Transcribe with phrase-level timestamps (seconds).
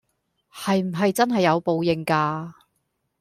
[0.51, 2.55] 係唔係真係有報應架